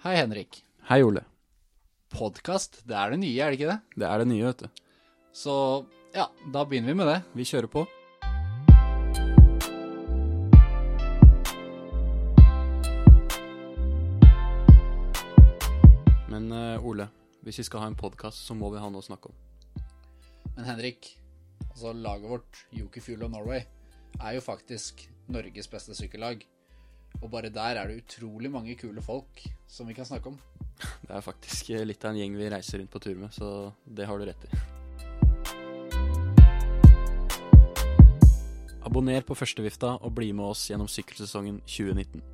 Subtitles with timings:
[0.00, 0.64] Hei, Henrik.
[0.88, 1.20] Hei, Ole.
[2.08, 3.98] Podkast, det er det nye, er det ikke det?
[4.00, 4.78] Det er det nye, vet du.
[5.36, 5.54] Så
[6.14, 7.16] ja, da begynner vi med det.
[7.36, 7.82] Vi kjører på.
[16.32, 17.10] Men uh, Ole,
[17.44, 19.36] hvis vi skal ha en podkast, så må vi ha noe å snakke om.
[20.54, 21.10] Men Henrik,
[21.74, 23.68] altså laget vårt, Yuki Fuel of Norway,
[24.16, 26.48] er jo faktisk Norges beste sykkellag.
[27.20, 30.38] Og bare der er det utrolig mange kule folk som vi kan snakke om.
[30.80, 34.06] Det er faktisk litt av en gjeng vi reiser rundt på tur med, så det
[34.08, 34.60] har du rett i.
[38.86, 42.24] Abonner på Førstevifta og bli med oss gjennom sykkelsesongen 2019.